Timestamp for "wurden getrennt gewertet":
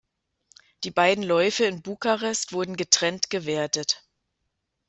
2.53-4.03